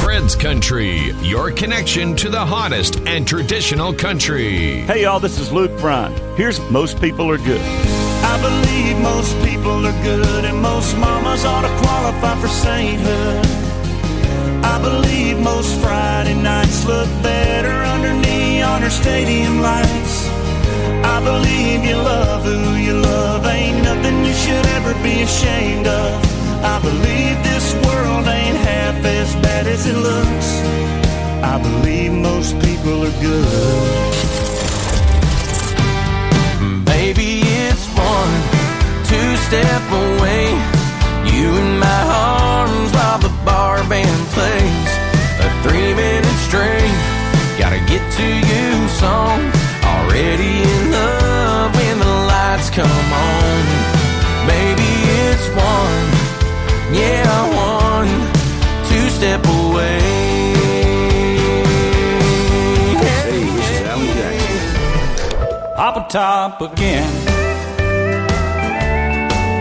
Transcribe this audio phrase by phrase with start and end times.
[0.00, 4.80] Fred's Country, your connection to the hottest and traditional country.
[4.86, 6.14] Hey, y'all, this is Luke Bryan.
[6.38, 7.60] Here's Most People Are Good.
[7.60, 13.44] I believe most people are good, and most mamas ought to qualify for sainthood.
[14.64, 20.28] I believe most Friday nights look better under neon or stadium lights.
[21.04, 26.23] I believe you love who you love, ain't nothing you should ever be ashamed of.
[26.64, 30.48] I believe this world ain't half as bad as it looks.
[31.44, 34.14] I believe most people are good.
[36.86, 38.34] Baby, it's one,
[39.04, 40.48] two step away.
[41.28, 44.90] You in my arms while the bar band plays.
[45.44, 46.96] A three minute straight.
[47.60, 49.40] Gotta get to you song.
[49.84, 53.60] Already in love when the lights come on.
[54.48, 54.90] Baby,
[55.28, 56.13] it's one,
[56.92, 57.34] yeah,
[59.24, 60.00] step away.
[63.00, 65.76] Hey, this is Alan Jackson.
[65.76, 67.12] Pop a Top again.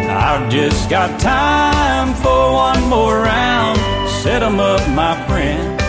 [0.10, 3.80] I've just got time for one more round.
[4.22, 5.80] Set 'em up, my friend.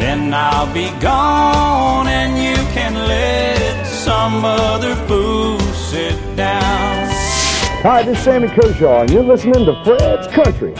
[0.00, 7.09] Then I'll be gone and you can let some other fool sit down.
[7.82, 10.74] Hi, this is Sammy Kershaw, and you're listening to Fred's Country.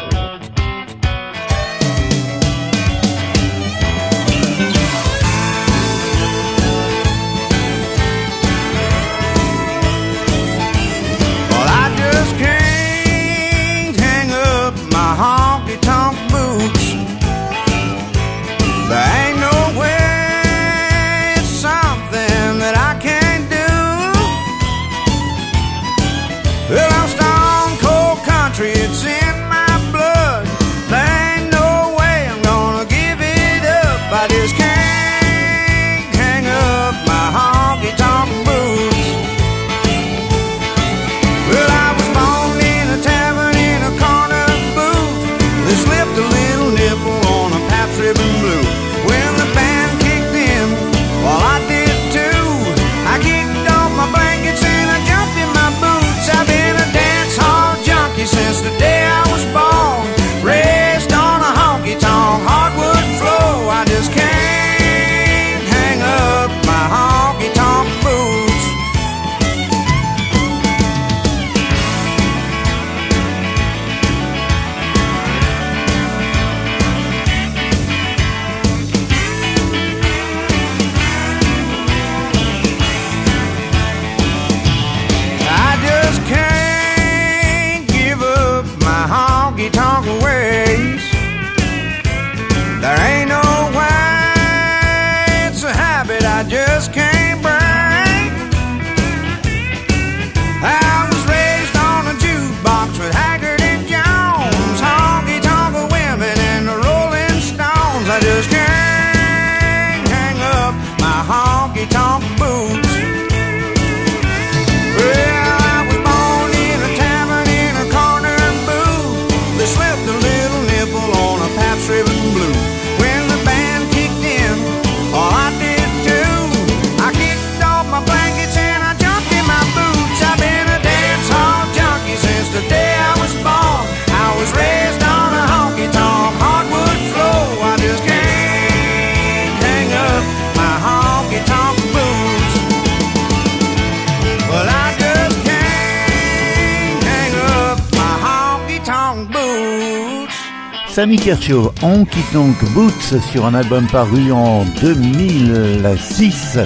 [151.00, 156.58] Sammy Kershaw, Honky Tonk Boots, sur un album paru en 2006.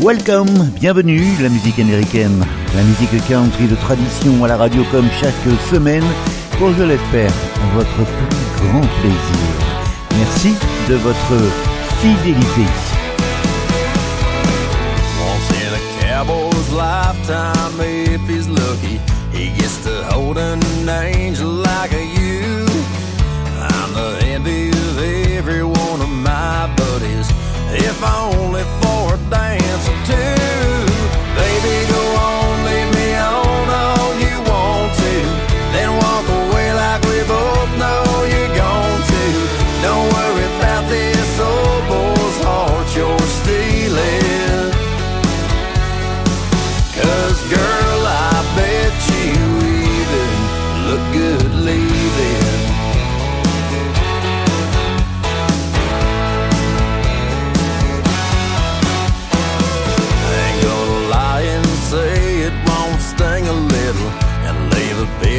[0.00, 2.46] Welcome, bienvenue, la musique américaine,
[2.76, 5.34] la musique country de tradition à la radio comme chaque
[5.72, 6.04] semaine,
[6.56, 7.32] pour, je l'espère,
[7.74, 9.44] votre plus grand plaisir.
[10.18, 10.54] Merci
[10.88, 11.50] de votre
[12.00, 12.70] fidélité.
[23.94, 24.98] The envy of
[25.38, 27.30] every one of my buddies,
[27.70, 30.34] if only for a dance or two.
[31.38, 35.14] Baby, go on, leave me on all you want to,
[35.74, 36.43] then walk away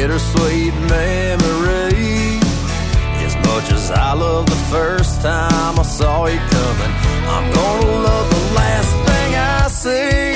[0.06, 2.38] bittersweet memory.
[3.26, 6.92] As much as I love the first time I saw you coming,
[7.26, 10.35] I'm gonna love the last thing I see.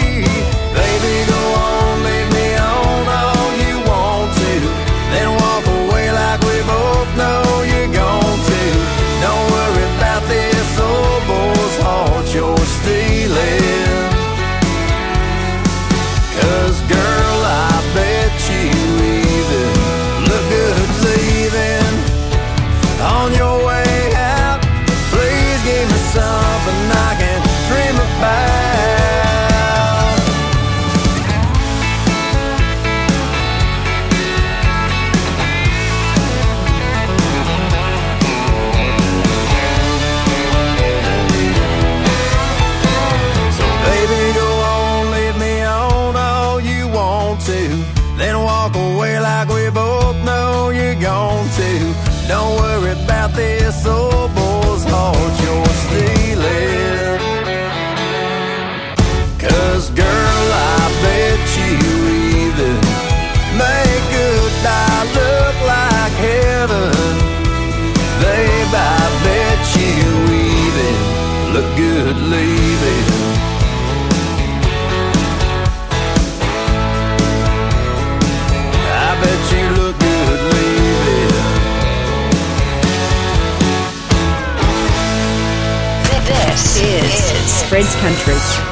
[87.70, 88.69] Fred's Country.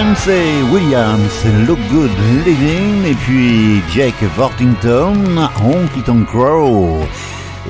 [0.00, 2.10] Chancey Williams, Look Good
[2.46, 7.00] Living, et puis Jake Worthington, Honky Tonk Crow.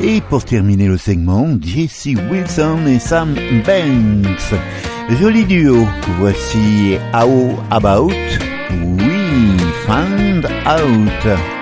[0.00, 3.34] Et pour terminer le segment, Jesse Wilson et Sam
[3.66, 4.54] Banks.
[5.20, 5.84] Joli duo,
[6.20, 8.12] voici How About
[8.80, 11.59] We Find Out.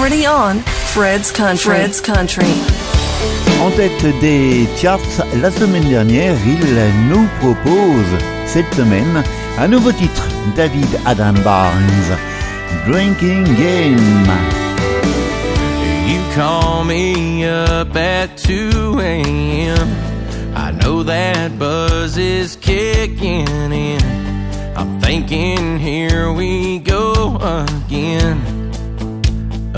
[0.00, 0.60] Already on
[0.94, 1.74] Fred's Country.
[1.74, 2.54] Fred's Country.
[3.60, 8.12] En tête des charts la semaine dernière, il nous propose
[8.46, 9.22] cette semaine
[9.58, 10.26] un nouveau titre,
[10.56, 12.16] David Adam Barnes,
[12.86, 14.26] Drinking Game.
[16.08, 19.88] You call me up at 2 a.m.
[20.56, 24.00] I know that buzz is kicking in.
[24.78, 28.59] I'm thinking, here we go again.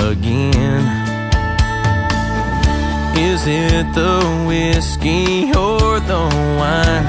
[0.03, 0.83] Again.
[3.17, 6.23] Is it the whiskey or the
[6.59, 7.05] wine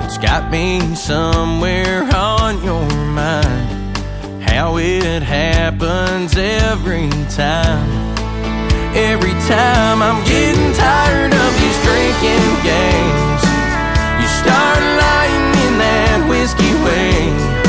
[0.00, 3.96] that's got me somewhere on your mind?
[4.42, 8.16] How it happens every time.
[8.96, 13.42] Every time I'm getting tired of these drinking games.
[14.18, 17.59] You start lying in that whiskey way.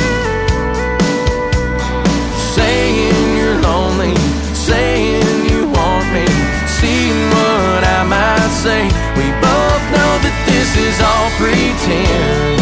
[8.62, 8.84] Say.
[9.18, 12.62] We both know that this is all pretend.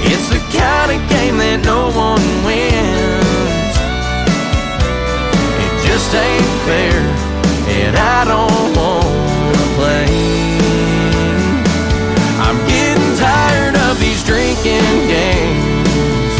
[0.00, 3.76] It's the kind of game that no one wins.
[5.60, 6.96] It just ain't fair,
[7.84, 10.08] and I don't wanna play.
[12.40, 16.32] I'm getting tired of these drinking games.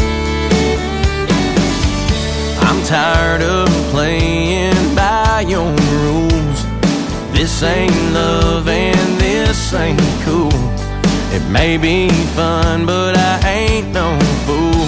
[2.65, 5.84] I'm tired of playing by your.
[7.55, 10.51] This ain't love and this ain't cool.
[11.31, 14.83] It may be fun, but I ain't no fool.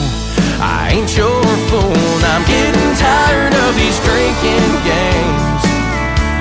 [0.59, 2.19] I ain't your fool.
[2.27, 5.63] I'm getting tired of these drinking games.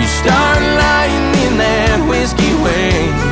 [0.03, 3.26] You start lying in that whiskey way.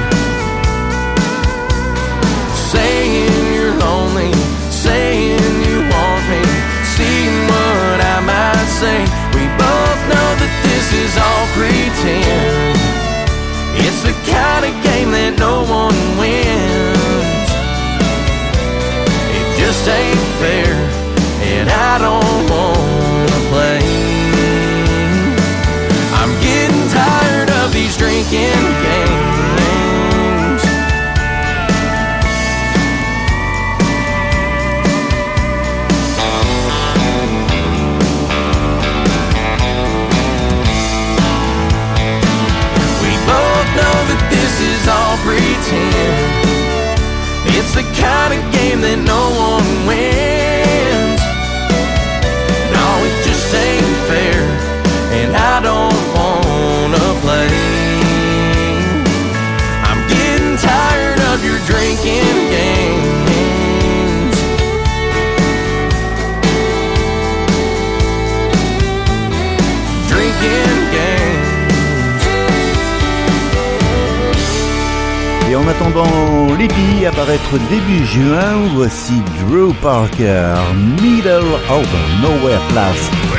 [77.54, 80.56] Au début juin, voici Drew Parker,
[81.00, 81.86] Middle of
[82.20, 83.33] Nowhere Place.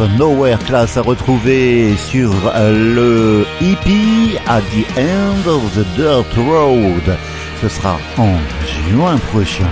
[0.00, 7.16] Nowhere Class à retrouver sur euh, le EP At the End of the Dirt Road.
[7.60, 8.34] Ce sera en
[8.90, 9.68] juin prochain.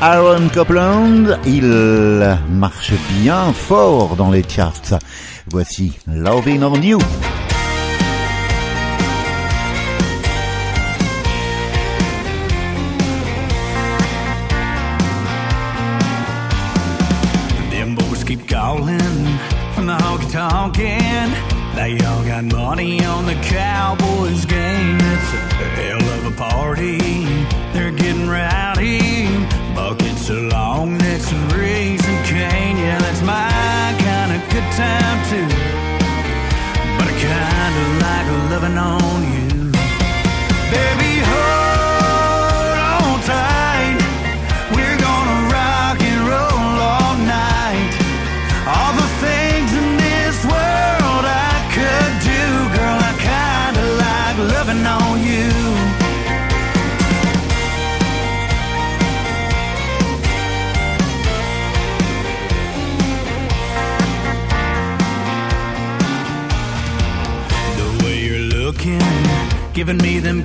[0.00, 4.98] Aaron Copland, il marche bien fort dans les charts.
[5.50, 6.98] Voici Loving on You.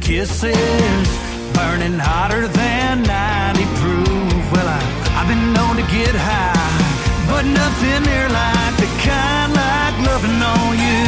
[0.10, 1.08] kisses
[1.54, 4.42] burning hotter than 90 proof.
[4.52, 4.82] Well, I,
[5.18, 10.74] I've been known to get high, but nothing near like the kind like loving on
[10.82, 11.06] you.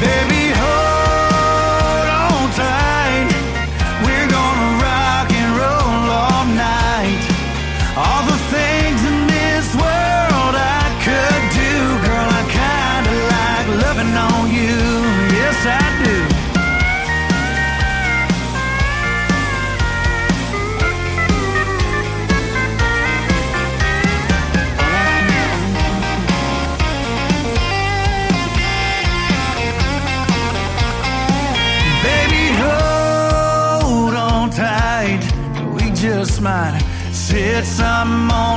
[0.00, 1.03] Baby, hold
[37.76, 38.53] someone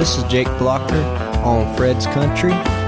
[0.00, 0.96] This is Jake Blocker
[1.44, 2.79] on Fred's Country.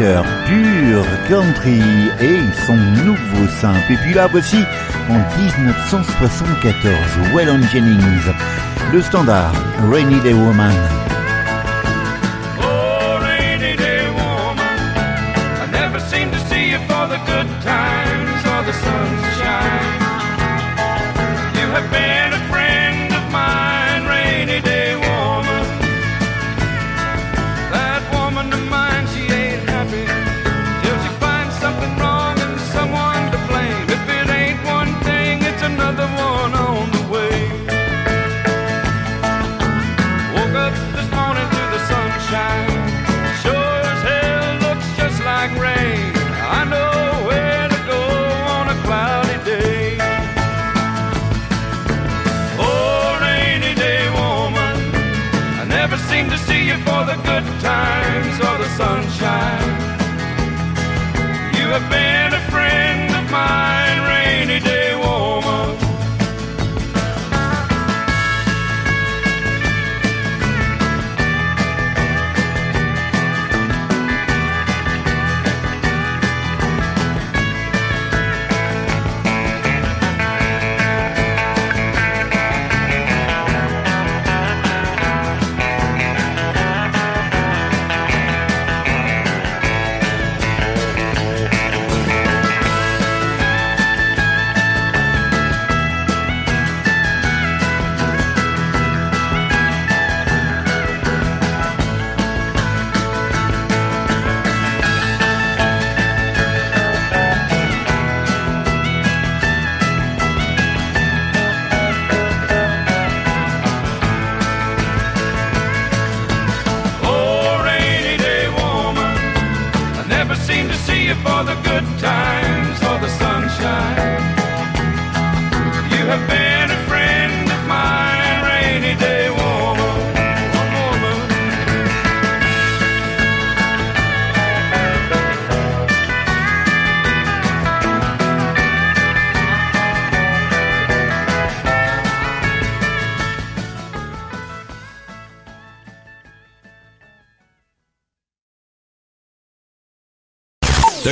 [0.00, 1.82] cœur pur country
[2.22, 3.92] et son nouveau simple.
[3.92, 4.56] Et puis là, voici
[5.10, 8.32] en 1974 Waylon Jennings,
[8.92, 9.52] le standard
[9.90, 11.09] Rainy Day Woman.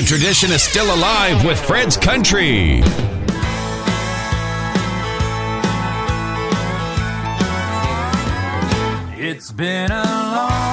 [0.09, 2.81] tradition is still alive with Fred's Country.
[9.19, 10.68] It's been a long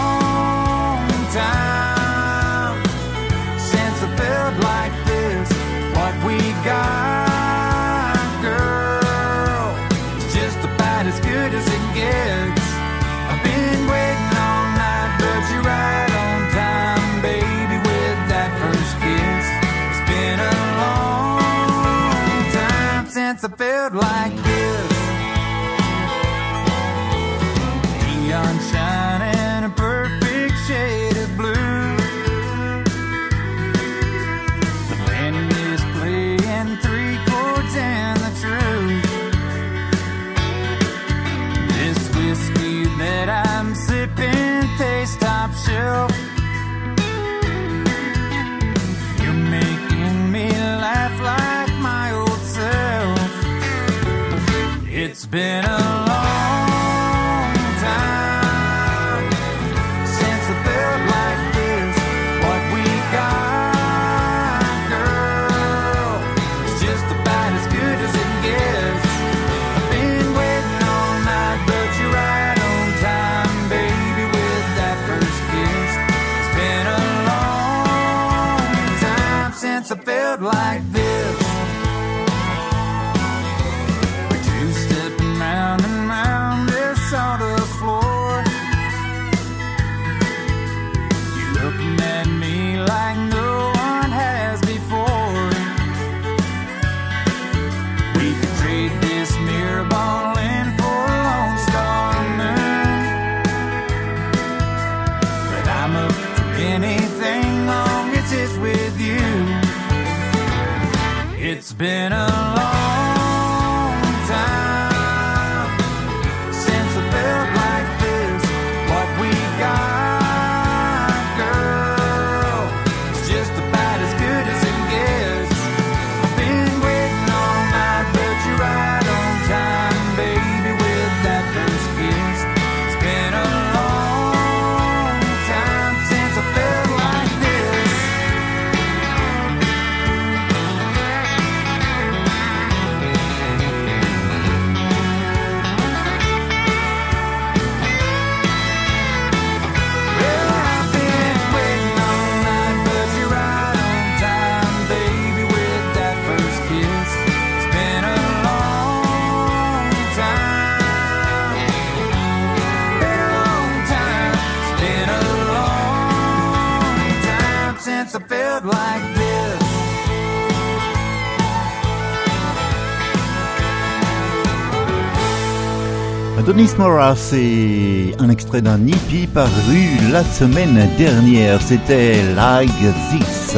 [176.77, 181.61] Chris c'est un extrait d'un hippie paru la semaine dernière.
[181.61, 182.69] C'était Like
[183.11, 183.57] This.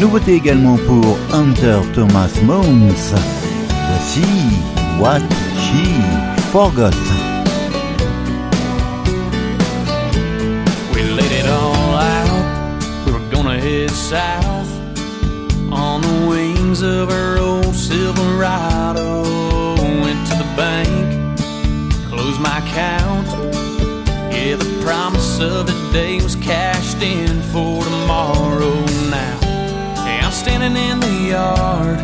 [0.00, 3.14] Nouveauté également pour Hunter Thomas Moons.
[3.88, 4.24] Voici
[4.98, 5.20] What
[5.56, 5.86] She
[6.50, 6.90] Forgot.
[10.92, 12.84] We laid it all out.
[13.06, 14.68] Were gonna head south
[15.70, 19.22] on the wings of our old Silverado.
[20.02, 21.01] Went to the bank.
[22.22, 23.26] lose my count.
[24.32, 28.74] Yeah, the promise of today was cashed in for tomorrow
[29.10, 29.38] now.
[30.04, 31.98] Hey, I'm standing in the yard,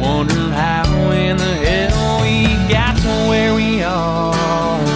[0.00, 4.95] wondering how in the hell we got to where we are.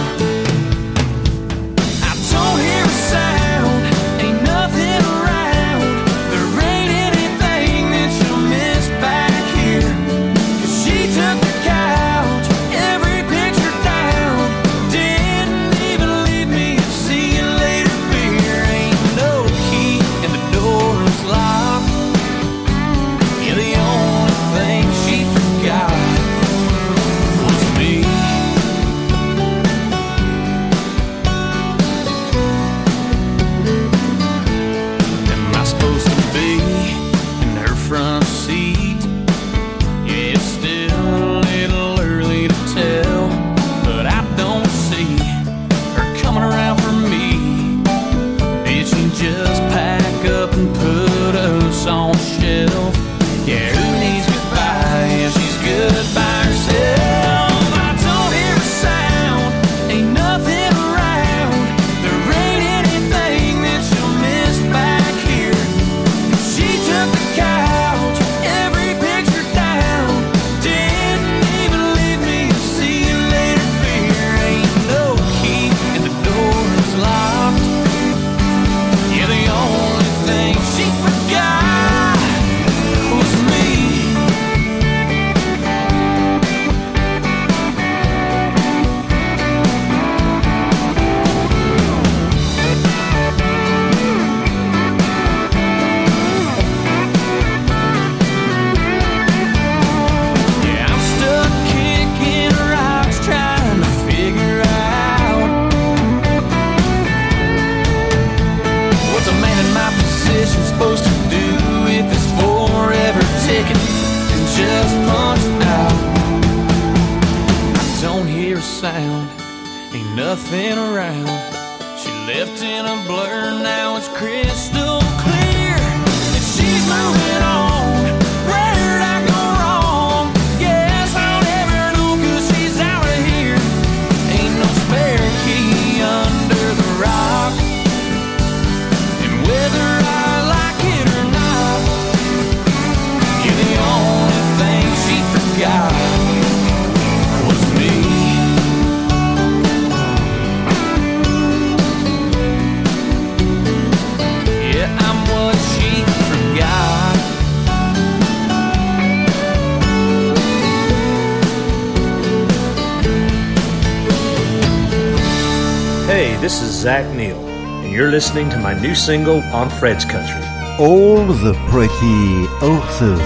[167.91, 170.41] And you're listening to my new single on Fred's Country.
[170.79, 173.19] All the Pretty Horses,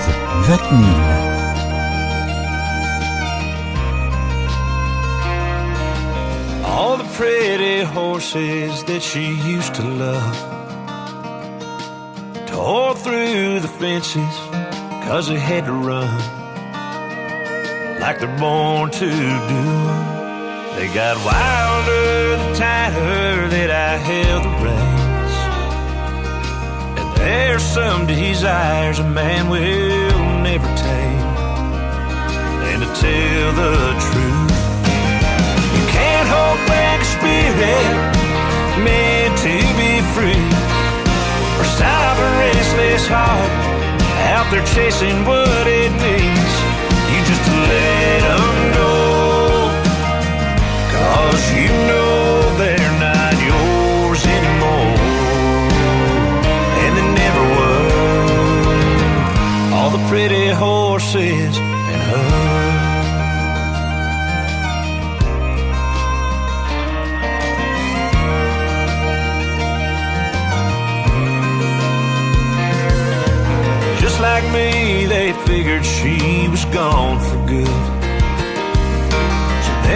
[0.47, 1.05] Zach Neil.
[6.66, 10.36] All the pretty horses that she used to love
[12.47, 14.36] tore through the fences
[15.05, 16.09] cause they had to run
[17.99, 20.14] like they're born to do.
[20.76, 25.36] They got wilder the tighter that I held the reins.
[26.99, 31.28] And there's some desires a man will never tame.
[32.69, 34.51] And to tell the truth,
[35.80, 37.88] you can't hold back a spirit
[38.84, 40.43] meant to be free.
[41.55, 43.51] Or stop a restless heart
[44.36, 46.45] out there chasing what it needs.
[51.06, 54.97] Cause you know they're not yours anymore.
[56.84, 57.89] And they never were.
[59.76, 61.58] All the pretty horses
[61.91, 62.66] and her.
[74.01, 77.95] Just like me, they figured she was gone for good.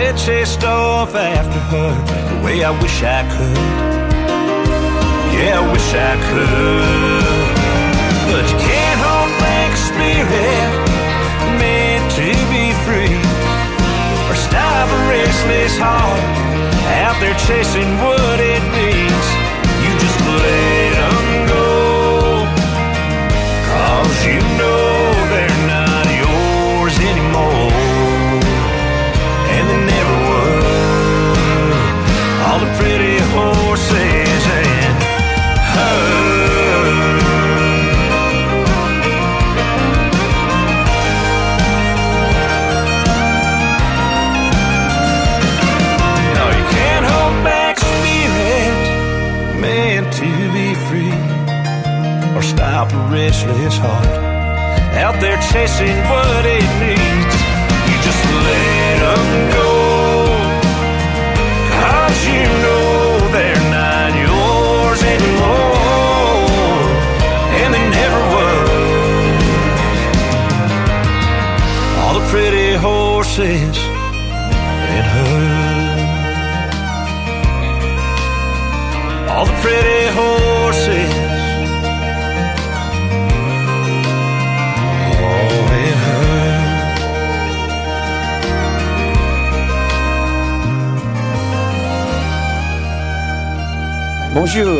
[0.10, 1.94] They chased off after her
[2.34, 3.58] the way I wish I could.
[5.38, 7.46] Yeah, I wish I could.
[8.26, 10.70] But you can't hold back a spirit
[11.62, 13.22] meant to be free.
[14.26, 16.26] Or stop a restless heart
[17.06, 19.19] out there chasing what it needs.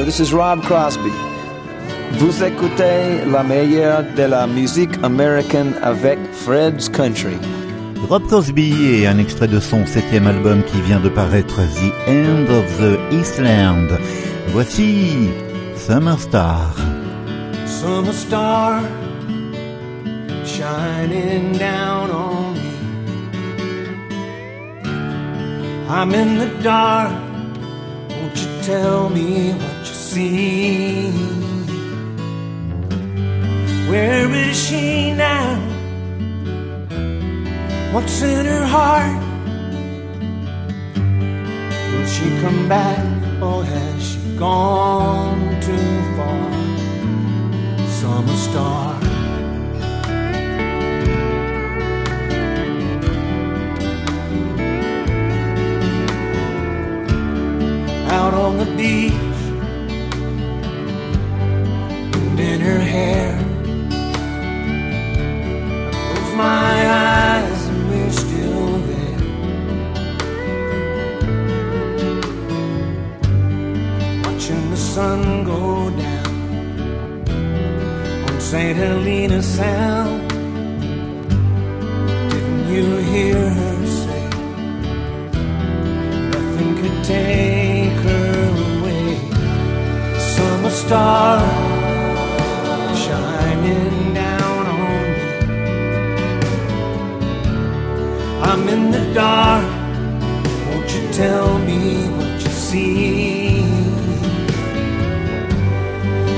[0.10, 1.12] This is Rob Crosby.
[2.14, 7.38] Vous écoutez la meilleure de la musique américaine avec Fred's Country.
[8.10, 12.48] Rob Crosby et un extrait de son septième album qui vient de paraître The End
[12.50, 14.00] of the Eastland.
[14.48, 15.30] Voici
[15.76, 16.74] Summer Star.
[17.68, 18.82] Summer star
[20.44, 22.72] shining down on me.
[25.88, 27.12] I'm in the dark.
[28.10, 29.79] Won't you tell me what
[30.10, 31.12] you see?
[33.90, 35.56] Where is she now?
[37.92, 39.24] What's in her heart?
[41.92, 43.04] Will she come back
[43.42, 46.52] or has she gone too far?
[47.88, 49.00] Summer star.
[58.12, 59.29] Out on the beach,
[62.70, 63.32] her hair.
[65.92, 66.74] I close my
[67.08, 69.22] eyes and we're still there.
[74.26, 75.22] Watching the sun
[75.54, 75.62] go
[76.04, 76.34] down
[78.28, 78.78] on St.
[78.78, 80.30] Helena Sound.
[82.32, 84.26] Didn't you hear her say
[86.34, 88.32] nothing could take her
[88.68, 89.10] away?
[90.36, 91.69] Summer star
[98.52, 99.64] I'm in the dark.
[100.66, 103.62] Won't you tell me what you see?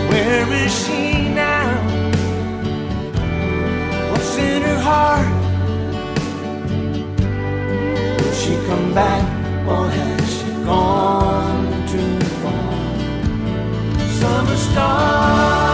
[0.10, 1.72] Where is she now?
[4.12, 5.30] What's in her heart?
[8.18, 9.24] Will she come back
[9.70, 12.74] or has she gone too far?
[14.20, 15.71] Summer star.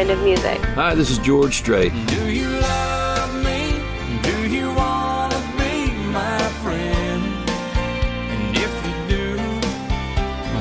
[0.00, 0.58] Kind of music.
[0.80, 1.92] Hi, this is George Strait.
[2.06, 3.84] Do you love me?
[4.22, 7.22] Do you want to be my friend?
[8.32, 9.36] And if you do,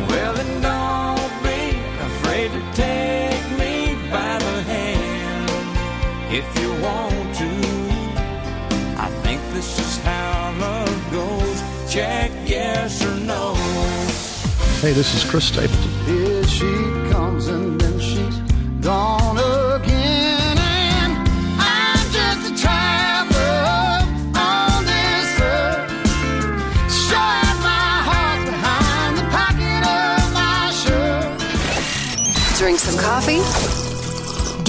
[0.10, 1.80] well, then don't be
[2.10, 5.50] afraid to take me by the hand.
[6.36, 7.52] If you want to,
[9.00, 11.64] I think this is how love goes.
[11.90, 13.54] Check yes or no.
[14.82, 15.89] Hey, this is Chris Stapleton.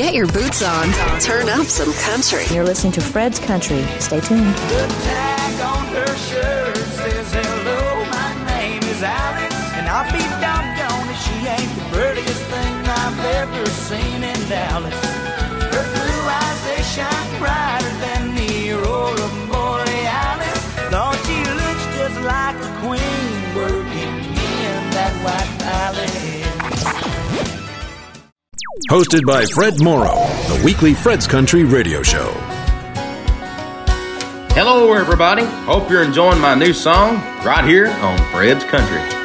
[0.00, 0.88] Get your boots on.
[1.20, 2.46] Turn up some country.
[2.54, 3.84] You're listening to Fred's Country.
[3.98, 4.54] Stay tuned.
[4.72, 9.60] The tag on her shirt says, Hello, my name is Alice.
[9.76, 14.96] And I'll be doggone if she ain't the prettiest thing I've ever seen in Dallas.
[15.68, 20.60] Her blue eyes, they shine brighter than the aurora borealis.
[20.88, 24.16] Lord, she looks just like a queen working
[24.64, 25.59] in that white
[28.90, 30.16] Hosted by Fred Morrow,
[30.48, 32.32] the weekly Fred's Country radio show.
[34.52, 35.44] Hello, everybody.
[35.44, 37.14] Hope you're enjoying my new song
[37.44, 39.19] right here on Fred's Country.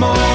[0.00, 0.33] More.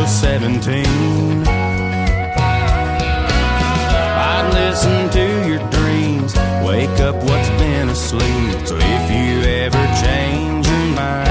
[0.00, 0.86] Make 17.
[4.22, 6.34] I'd listen to your dreams,
[6.64, 8.66] wake up what's been asleep.
[8.66, 11.29] So if you ever change your mind,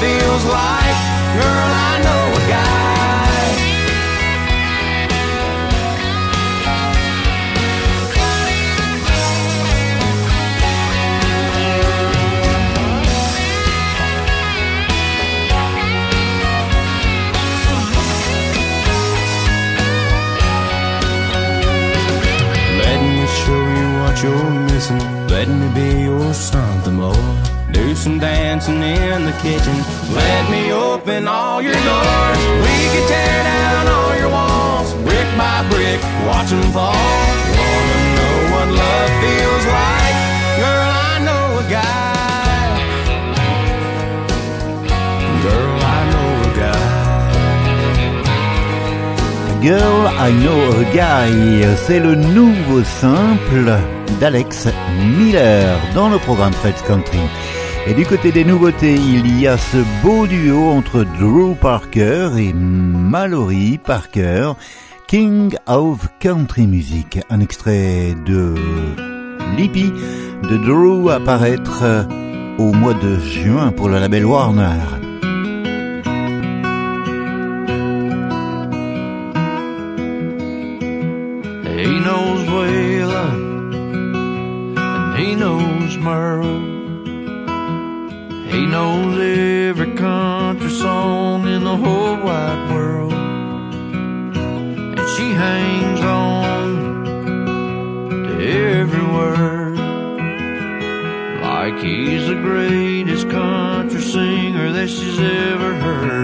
[0.00, 0.96] feels like?
[1.36, 2.96] Girl, I know a guy.
[22.82, 25.02] Let me show you what you're missing.
[25.28, 27.55] Let me be your something more.
[28.06, 29.76] Some dancing in the kitchen.
[30.14, 32.40] Let me open all your doors.
[32.64, 36.94] We can tear down all your walls, brick by brick, watch 'em fall.
[37.58, 40.16] Wanna know what love feels like?
[40.62, 42.66] Girl, I know a guy.
[45.46, 46.86] Girl, I know a guy.
[49.68, 51.34] Girl, I Know a Guy,
[51.84, 53.80] c'est le nouveau simple
[54.20, 54.68] d'Alex
[55.18, 57.18] Miller dans le programme Fred's Country.
[57.88, 62.52] Et du côté des nouveautés, il y a ce beau duo entre Drew Parker et
[62.52, 64.54] Mallory Parker,
[65.06, 67.20] King of Country Music.
[67.30, 68.56] Un extrait de
[69.56, 69.92] Lippy
[70.50, 72.08] de Drew apparaître
[72.58, 75.05] au mois de juin pour le label Warner.
[88.76, 93.14] Knows every country song in the whole wide world.
[94.98, 96.68] And she hangs on
[98.26, 98.32] to
[98.74, 99.78] every word
[101.48, 106.15] like he's the greatest country singer that she's ever heard.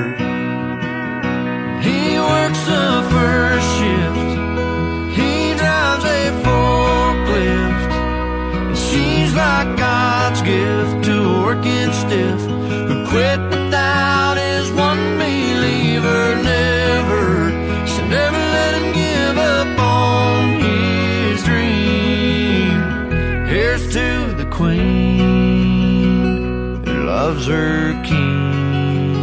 [27.32, 29.16] Loves her king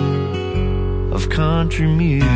[1.13, 2.28] of country music.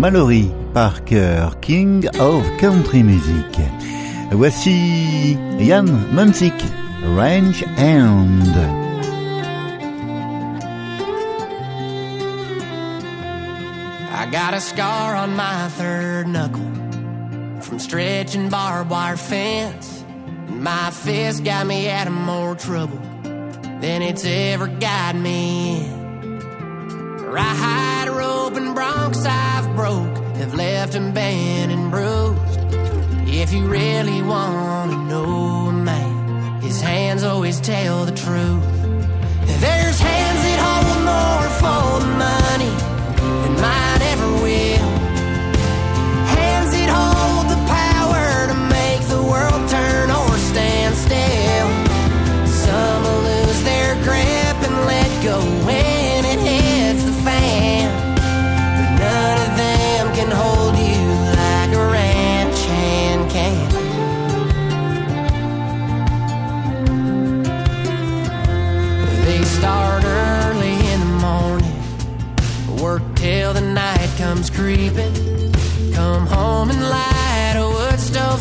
[0.00, 3.54] Mallory Parker, King of Country Music.
[4.32, 6.58] Voici Ian Munsick,
[7.14, 8.56] Ranch Hand.
[14.10, 16.70] I got a scar on my third knuckle
[17.60, 20.02] from stretching barbed wire fence.
[20.48, 22.96] My fist got me out of more trouble
[23.82, 25.99] than it's ever got me in.
[27.30, 32.58] Ride rope and broncs I've broke have left him bent and bruised.
[33.28, 38.64] If you really want to know a man, his hands always tell the truth.
[39.60, 42.74] There's hands that hold more for money
[43.42, 43.89] than mine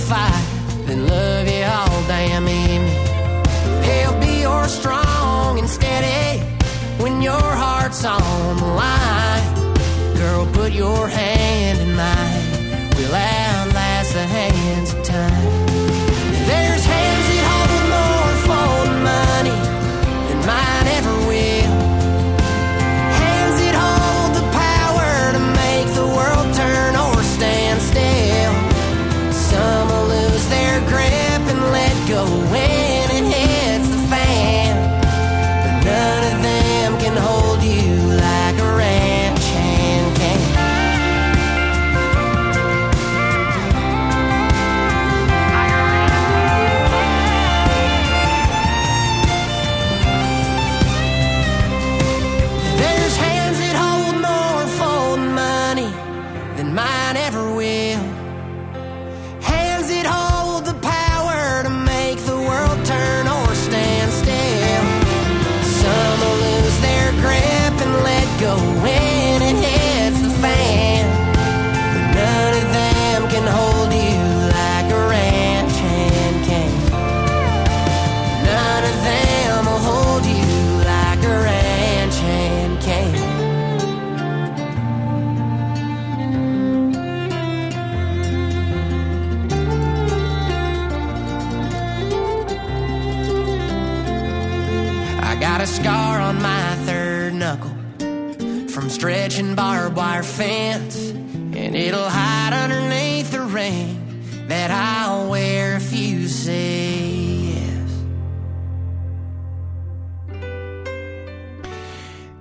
[0.09, 0.43] fire,
[0.87, 2.97] then love you all damn evening.
[3.83, 6.41] They'll be your strong and steady
[6.97, 9.47] when your heart's on the line.
[10.17, 12.89] Girl, put your hand in mine.
[12.97, 14.98] We'll outlast the hands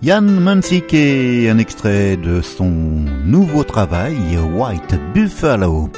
[0.09, 2.71] Yann Munsick et un extrait de son
[3.27, 4.17] nouveau travail,
[4.55, 5.91] White Buffalo.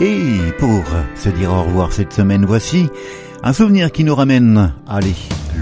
[0.00, 0.82] Et pour
[1.14, 2.88] se dire au revoir cette semaine, voici
[3.44, 5.14] un souvenir qui nous ramène, allez,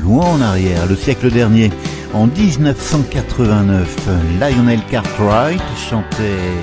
[0.03, 1.71] loin en arrière, le siècle dernier.
[2.15, 4.09] En 1989,
[4.41, 6.55] Lionel Cartwright chantait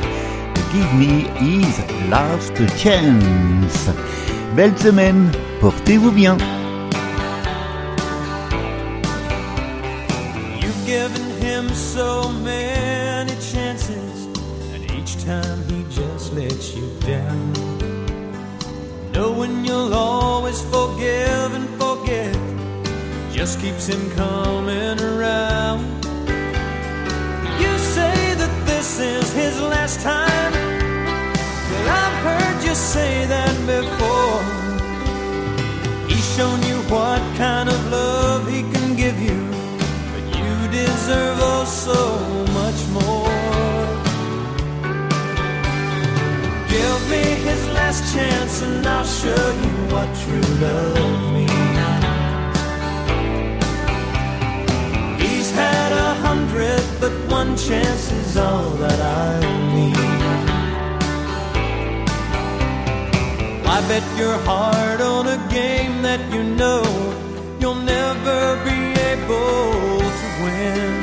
[0.74, 1.68] Give Me His
[2.10, 3.92] Last Chance.
[4.56, 5.30] Belle semaine,
[5.62, 6.36] portez-vous bien.
[15.08, 17.54] Each time he just lets you down.
[19.14, 22.36] Knowing you'll always forgive and forget
[23.32, 25.86] just keeps him coming around.
[27.62, 30.52] You say that this is his last time,
[31.70, 34.42] but I've heard you say that before.
[36.10, 39.40] He's shown you what kind of love he can give you,
[40.12, 42.00] but you deserve oh so
[42.60, 43.27] much more.
[47.10, 51.52] Me his last chance and I'll show you what true love means.
[55.22, 59.40] He's had a hundred, but one chance is all that I
[59.76, 59.98] need.
[63.76, 66.84] I bet your heart on a game that you know
[67.60, 68.40] you'll never
[68.70, 68.80] be
[69.14, 70.94] able to win.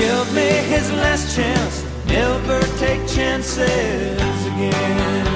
[0.00, 4.25] Give me his last chance, never take chances
[4.56, 5.26] again.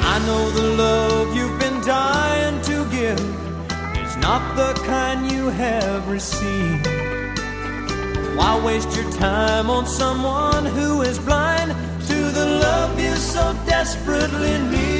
[0.00, 3.20] I know the love you've been dying to give
[4.04, 6.86] is not the kind you have received.
[8.36, 11.70] Why waste your time on someone who is blind
[12.08, 14.97] to the love you so desperately need?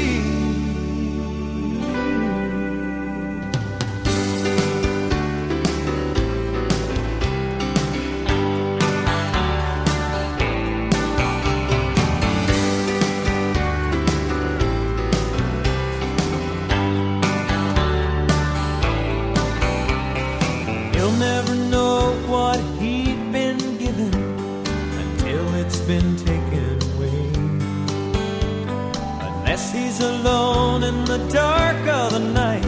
[31.32, 32.64] Dark of the night,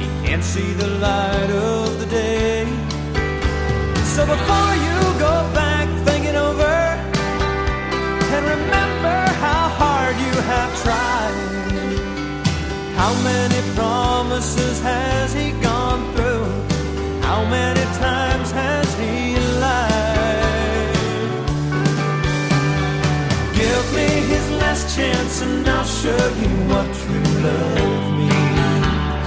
[0.00, 2.64] he can't see the light of the day.
[4.14, 6.76] So before you go back, think it over
[8.34, 11.36] and remember how hard you have tried.
[13.00, 16.44] How many promises has he gone through?
[17.20, 20.06] How many times has he lied?
[23.60, 26.95] Give me his last chance and I'll show you what
[27.46, 29.26] love means.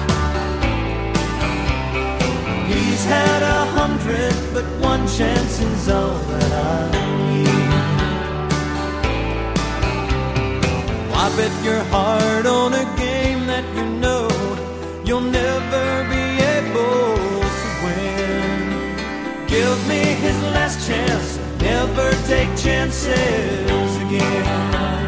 [2.72, 6.82] He's had a hundred, but one chance is all that I
[7.28, 7.70] need.
[11.12, 14.28] Why bet your heart on a game that you know
[15.06, 16.26] you'll never be
[16.58, 17.16] able
[17.62, 18.60] to win?
[19.48, 21.28] Give me his last chance,
[21.60, 24.99] never take chances again.